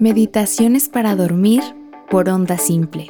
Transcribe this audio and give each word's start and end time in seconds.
Meditaciones 0.00 0.88
para 0.88 1.14
dormir 1.14 1.62
por 2.08 2.30
onda 2.30 2.56
simple. 2.56 3.06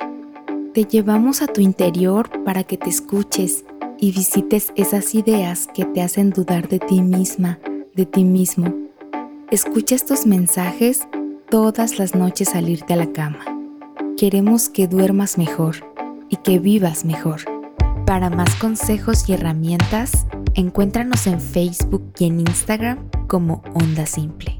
Te 0.74 0.86
llevamos 0.86 1.40
a 1.40 1.46
tu 1.46 1.60
interior 1.60 2.28
para 2.42 2.64
que 2.64 2.76
te 2.78 2.90
escuches 2.90 3.64
y 4.00 4.10
visites 4.10 4.72
esas 4.74 5.14
ideas 5.14 5.68
que 5.72 5.84
te 5.84 6.02
hacen 6.02 6.30
dudar 6.30 6.68
de 6.68 6.80
ti 6.80 7.00
misma, 7.00 7.60
de 7.94 8.06
ti 8.06 8.24
mismo. 8.24 8.74
Escucha 9.52 9.94
estos 9.94 10.26
mensajes 10.26 11.06
todas 11.48 12.00
las 12.00 12.16
noches 12.16 12.56
al 12.56 12.68
irte 12.68 12.94
a 12.94 12.96
la 12.96 13.12
cama. 13.12 13.44
Queremos 14.16 14.68
que 14.68 14.88
duermas 14.88 15.38
mejor 15.38 15.76
y 16.28 16.38
que 16.38 16.58
vivas 16.58 17.04
mejor. 17.04 17.42
Para 18.04 18.30
más 18.30 18.52
consejos 18.56 19.28
y 19.28 19.34
herramientas, 19.34 20.26
encuéntranos 20.54 21.28
en 21.28 21.40
Facebook 21.40 22.02
y 22.18 22.24
en 22.24 22.40
Instagram 22.40 22.98
como 23.28 23.62
Onda 23.74 24.06
Simple. 24.06 24.59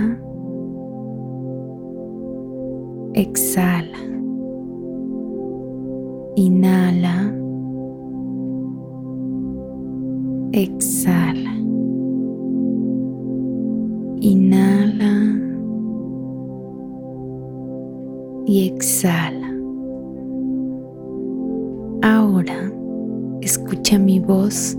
Exhala. 3.21 3.99
Inhala. 6.35 7.15
Exhala. 10.53 11.53
Inhala. 14.21 15.13
Y 18.47 18.69
exhala. 18.69 19.53
Ahora 22.01 22.73
escucha 23.41 23.99
mi 23.99 24.19
voz. 24.19 24.75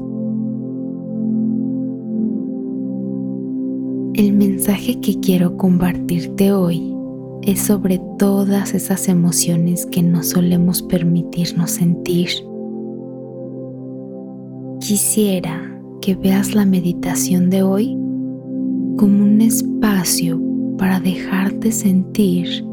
El 4.15 4.33
mensaje 4.33 4.99
que 5.01 5.21
quiero 5.21 5.57
compartirte 5.57 6.53
hoy 6.53 6.92
es 7.43 7.61
sobre 7.61 8.01
todas 8.19 8.75
esas 8.75 9.09
emociones 9.09 9.87
que 9.87 10.03
no 10.03 10.23
solemos 10.23 10.83
permitirnos 10.83 11.73
sentir. 11.73 12.29
Quisiera 14.81 15.81
que 16.01 16.15
veas 16.15 16.55
la 16.55 16.65
meditación 16.65 17.51
de 17.51 17.63
hoy 17.63 17.97
como 18.97 19.25
un 19.25 19.41
espacio 19.41 20.41
para 20.79 21.01
dejarte 21.01 21.73
sentir 21.73 22.65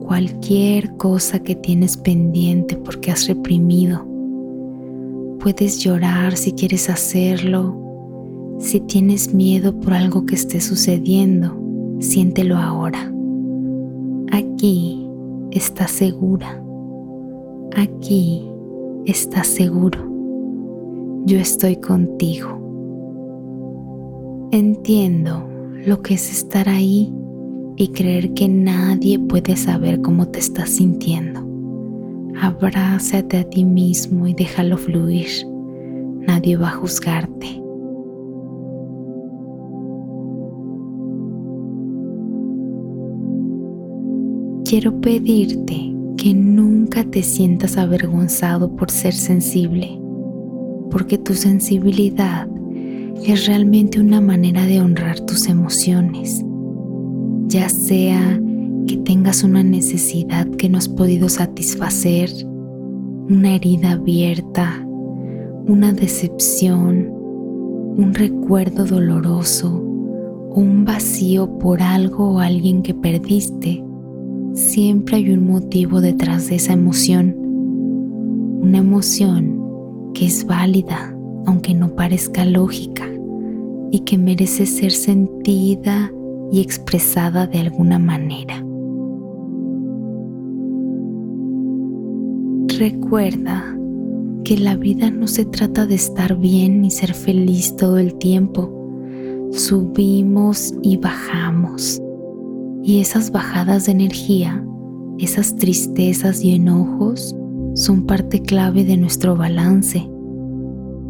cualquier 0.00 0.96
cosa 0.96 1.38
que 1.38 1.54
tienes 1.54 1.96
pendiente 1.96 2.76
porque 2.76 3.10
has 3.10 3.26
reprimido. 3.26 4.06
Puedes 5.40 5.80
llorar 5.80 6.36
si 6.36 6.52
quieres 6.52 6.88
hacerlo. 6.88 7.78
Si 8.60 8.78
tienes 8.80 9.34
miedo 9.34 9.78
por 9.80 9.94
algo 9.94 10.24
que 10.24 10.36
esté 10.36 10.60
sucediendo, 10.60 11.56
siéntelo 12.00 12.56
ahora. 12.56 13.12
Aquí 14.32 15.06
estás 15.50 15.90
segura. 15.90 16.58
Aquí 17.76 18.42
estás 19.04 19.46
seguro. 19.46 20.00
Yo 21.26 21.38
estoy 21.38 21.76
contigo. 21.76 22.48
Entiendo 24.50 25.46
lo 25.84 26.00
que 26.00 26.14
es 26.14 26.32
estar 26.32 26.66
ahí 26.66 27.12
y 27.76 27.88
creer 27.88 28.32
que 28.32 28.48
nadie 28.48 29.18
puede 29.18 29.54
saber 29.54 30.00
cómo 30.00 30.26
te 30.28 30.38
estás 30.38 30.70
sintiendo. 30.70 31.46
Abrázate 32.40 33.36
a 33.36 33.44
ti 33.44 33.66
mismo 33.66 34.26
y 34.26 34.32
déjalo 34.32 34.78
fluir. 34.78 35.28
Nadie 36.26 36.56
va 36.56 36.68
a 36.68 36.76
juzgarte. 36.76 37.61
Quiero 44.72 45.02
pedirte 45.02 45.94
que 46.16 46.32
nunca 46.32 47.04
te 47.04 47.22
sientas 47.22 47.76
avergonzado 47.76 48.74
por 48.74 48.90
ser 48.90 49.12
sensible, 49.12 50.00
porque 50.90 51.18
tu 51.18 51.34
sensibilidad 51.34 52.48
es 53.22 53.46
realmente 53.48 54.00
una 54.00 54.22
manera 54.22 54.64
de 54.64 54.80
honrar 54.80 55.20
tus 55.20 55.46
emociones, 55.48 56.42
ya 57.48 57.68
sea 57.68 58.40
que 58.86 58.96
tengas 58.96 59.44
una 59.44 59.62
necesidad 59.62 60.48
que 60.52 60.70
no 60.70 60.78
has 60.78 60.88
podido 60.88 61.28
satisfacer, 61.28 62.30
una 63.28 63.56
herida 63.56 63.90
abierta, 63.90 64.82
una 65.66 65.92
decepción, 65.92 67.10
un 67.10 68.14
recuerdo 68.14 68.86
doloroso 68.86 69.68
o 69.68 70.54
un 70.58 70.86
vacío 70.86 71.58
por 71.58 71.82
algo 71.82 72.36
o 72.36 72.38
alguien 72.38 72.82
que 72.82 72.94
perdiste 72.94 73.81
siempre 74.54 75.16
hay 75.16 75.30
un 75.30 75.46
motivo 75.46 76.00
detrás 76.00 76.48
de 76.48 76.56
esa 76.56 76.72
emoción. 76.72 77.34
Una 78.60 78.78
emoción 78.78 80.12
que 80.14 80.26
es 80.26 80.44
válida, 80.44 81.16
aunque 81.46 81.74
no 81.74 81.94
parezca 81.94 82.44
lógica, 82.44 83.04
y 83.90 84.00
que 84.00 84.18
merece 84.18 84.66
ser 84.66 84.92
sentida 84.92 86.12
y 86.50 86.60
expresada 86.60 87.46
de 87.46 87.60
alguna 87.60 87.98
manera. 87.98 88.64
Recuerda 92.78 93.76
que 94.44 94.58
la 94.58 94.76
vida 94.76 95.10
no 95.10 95.28
se 95.28 95.44
trata 95.44 95.86
de 95.86 95.94
estar 95.94 96.36
bien 96.36 96.84
y 96.84 96.90
ser 96.90 97.14
feliz 97.14 97.76
todo 97.76 97.98
el 97.98 98.14
tiempo. 98.14 98.70
Subimos 99.52 100.74
y 100.82 100.96
bajamos 100.96 102.01
y 102.84 103.00
esas 103.00 103.30
bajadas 103.30 103.86
de 103.86 103.92
energía, 103.92 104.64
esas 105.18 105.56
tristezas 105.56 106.42
y 106.42 106.54
enojos 106.54 107.34
son 107.74 108.06
parte 108.06 108.42
clave 108.42 108.84
de 108.84 108.96
nuestro 108.96 109.36
balance. 109.36 110.08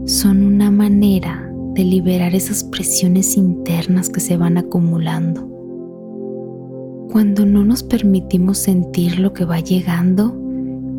Son 0.05 0.43
una 0.43 0.71
manera 0.71 1.50
de 1.75 1.84
liberar 1.84 2.34
esas 2.34 2.62
presiones 2.65 3.37
internas 3.37 4.11
que 4.11 4.21
se 4.21 4.37
van 4.37 4.59
acumulando. 4.59 5.49
Cuando 7.11 7.47
no 7.47 7.65
nos 7.65 7.82
permitimos 7.82 8.59
sentir 8.59 9.19
lo 9.19 9.32
que 9.32 9.44
va 9.44 9.61
llegando, 9.61 10.34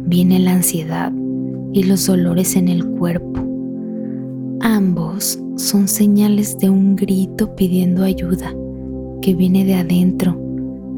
viene 0.06 0.40
la 0.40 0.54
ansiedad 0.54 1.12
y 1.72 1.84
los 1.84 2.08
dolores 2.08 2.56
en 2.56 2.68
el 2.68 2.86
cuerpo. 2.86 3.42
Ambos 4.62 5.40
son 5.58 5.88
señales 5.88 6.58
de 6.58 6.70
un 6.70 6.96
grito 6.96 7.56
pidiendo 7.56 8.04
ayuda 8.04 8.54
que 9.22 9.36
viene 9.36 9.66
de 9.66 9.76
adentro 9.76 10.43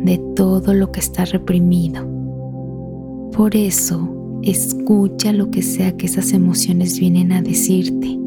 de 0.05 0.17
todo 0.35 0.73
lo 0.73 0.91
que 0.91 0.99
está 0.99 1.25
reprimido. 1.25 2.05
Por 3.35 3.55
eso, 3.55 4.39
escucha 4.43 5.33
lo 5.33 5.51
que 5.51 5.61
sea 5.61 5.95
que 5.97 6.05
esas 6.05 6.31
emociones 6.31 6.99
vienen 6.99 7.31
a 7.31 7.41
decirte. 7.41 8.17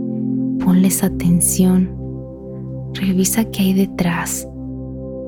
Ponles 0.64 1.02
atención. 1.02 1.90
Revisa 2.94 3.44
qué 3.44 3.62
hay 3.62 3.72
detrás. 3.74 4.46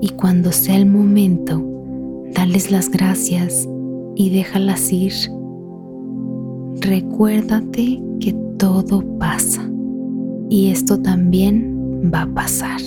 Y 0.02 0.08
cuando 0.11 0.52
sea 0.52 0.76
el 0.76 0.87
momento, 0.87 1.64
dales 2.35 2.70
las 2.70 2.91
gracias 2.91 3.69
y 4.17 4.31
déjalas 4.31 4.93
ir. 4.93 5.12
Recuérdate 6.81 8.03
que 8.19 8.35
todo 8.58 9.03
pasa. 9.19 9.67
Y 10.49 10.70
esto 10.70 11.00
también 11.00 12.11
va 12.12 12.23
a 12.23 12.35
pasar. 12.35 12.81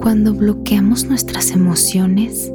Cuando 0.00 0.32
bloqueamos 0.32 1.04
nuestras 1.04 1.50
emociones, 1.50 2.50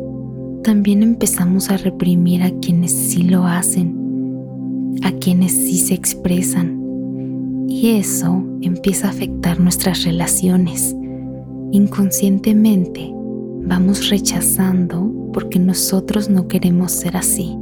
también 0.64 1.04
empezamos 1.04 1.70
a 1.70 1.78
reprimir 1.78 2.42
a 2.42 2.50
quienes 2.60 2.92
sí 2.92 3.22
lo 3.22 3.46
hacen, 3.46 4.98
a 5.04 5.12
quienes 5.12 5.52
sí 5.52 5.78
se 5.78 5.94
expresan. 5.94 6.82
Y 7.70 7.90
eso 7.92 8.44
empieza 8.62 9.06
a 9.06 9.12
afectar 9.12 9.60
nuestras 9.60 10.06
relaciones. 10.06 10.96
Inconscientemente 11.72 13.14
vamos 13.62 14.10
rechazando 14.10 15.14
porque 15.32 15.60
nosotros 15.60 16.32
no 16.32 16.48
queremos 16.48 16.94
ser 16.94 17.16
así. 17.16 17.56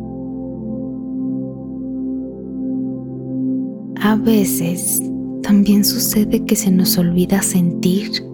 A 4.01 4.15
veces 4.15 5.03
también 5.41 5.83
sucede 5.83 6.45
que 6.45 6.56
se 6.56 6.71
nos 6.71 6.97
olvida 6.97 7.41
sentir. 7.41 8.32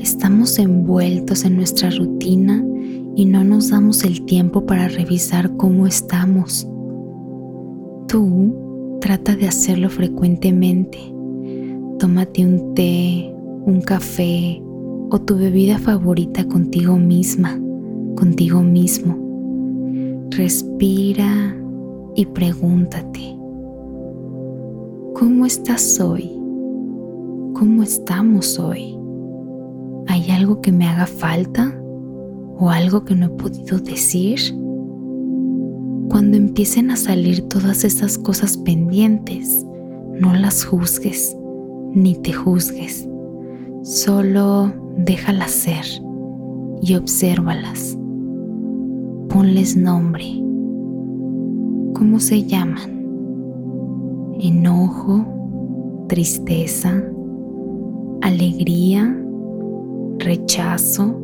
Estamos 0.00 0.58
envueltos 0.58 1.44
en 1.44 1.56
nuestra 1.56 1.90
rutina 1.90 2.64
y 3.16 3.26
no 3.26 3.44
nos 3.44 3.68
damos 3.68 4.02
el 4.02 4.24
tiempo 4.24 4.64
para 4.64 4.88
revisar 4.88 5.54
cómo 5.58 5.86
estamos. 5.86 6.66
Tú 8.08 8.98
trata 9.02 9.36
de 9.36 9.46
hacerlo 9.46 9.90
frecuentemente. 9.90 10.98
Tómate 11.98 12.46
un 12.46 12.72
té, 12.74 13.30
un 13.66 13.82
café 13.82 14.62
o 15.10 15.20
tu 15.20 15.36
bebida 15.36 15.78
favorita 15.78 16.48
contigo 16.48 16.96
misma, 16.96 17.60
contigo 18.16 18.62
mismo. 18.62 19.18
Respira 20.30 21.54
y 22.16 22.24
pregúntate, 22.24 23.36
¿cómo 25.14 25.44
estás 25.44 26.00
hoy? 26.00 26.30
¿Cómo 27.52 27.82
estamos 27.82 28.58
hoy? 28.58 28.99
¿Hay 30.08 30.30
algo 30.30 30.60
que 30.60 30.72
me 30.72 30.86
haga 30.86 31.06
falta 31.06 31.74
o 32.58 32.70
algo 32.70 33.04
que 33.04 33.14
no 33.14 33.26
he 33.26 33.30
podido 33.30 33.78
decir? 33.78 34.38
Cuando 36.08 36.36
empiecen 36.36 36.90
a 36.90 36.96
salir 36.96 37.42
todas 37.48 37.84
esas 37.84 38.18
cosas 38.18 38.56
pendientes, 38.56 39.64
no 40.20 40.34
las 40.34 40.64
juzgues 40.64 41.36
ni 41.94 42.14
te 42.16 42.32
juzgues. 42.32 43.08
Solo 43.82 44.72
déjalas 44.96 45.50
ser 45.50 45.84
y 46.82 46.94
obsérvalas. 46.94 47.96
Ponles 49.28 49.76
nombre. 49.76 50.24
¿Cómo 51.94 52.18
se 52.18 52.44
llaman? 52.44 53.00
Enojo, 54.40 55.24
tristeza, 56.08 57.02
alegría, 58.22 59.16
rechazo. 60.20 61.16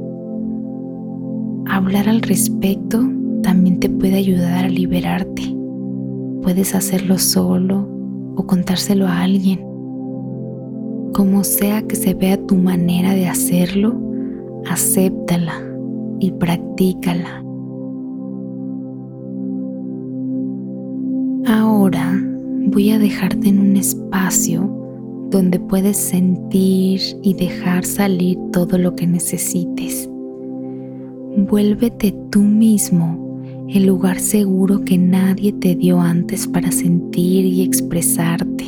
Hablar 1.68 2.08
al 2.08 2.22
respecto 2.22 3.00
también 3.42 3.78
te 3.78 3.88
puede 3.88 4.14
ayudar 4.14 4.64
a 4.64 4.68
liberarte. 4.68 5.42
Puedes 6.42 6.74
hacerlo 6.74 7.18
solo 7.18 7.88
o 8.36 8.46
contárselo 8.46 9.06
a 9.06 9.22
alguien. 9.22 9.60
Como 11.14 11.44
sea 11.44 11.82
que 11.82 11.96
se 11.96 12.14
vea 12.14 12.36
tu 12.46 12.56
manera 12.56 13.14
de 13.14 13.26
hacerlo, 13.26 14.00
acéptala 14.68 15.54
y 16.20 16.32
practícala. 16.32 17.42
Ahora 21.46 22.20
voy 22.66 22.90
a 22.90 22.98
dejarte 22.98 23.48
en 23.48 23.60
un 23.60 23.76
espacio 23.76 24.75
donde 25.30 25.58
puedes 25.58 25.96
sentir 25.96 27.00
y 27.22 27.34
dejar 27.34 27.84
salir 27.84 28.38
todo 28.52 28.78
lo 28.78 28.94
que 28.94 29.06
necesites. 29.06 30.08
Vuélvete 31.36 32.14
tú 32.30 32.42
mismo 32.42 33.26
el 33.68 33.86
lugar 33.86 34.20
seguro 34.20 34.84
que 34.84 34.96
nadie 34.96 35.52
te 35.52 35.74
dio 35.74 36.00
antes 36.00 36.46
para 36.46 36.70
sentir 36.70 37.44
y 37.44 37.62
expresarte. 37.62 38.64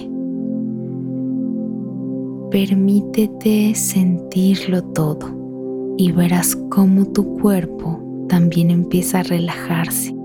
Permítete 2.51 3.75
sentirlo 3.75 4.83
todo 4.83 5.95
y 5.97 6.13
verás 6.13 6.57
cómo 6.71 7.07
tu 7.07 7.39
cuerpo 7.39 8.27
también 8.29 8.71
empieza 8.71 9.21
a 9.21 9.23
relajarse. 9.23 10.18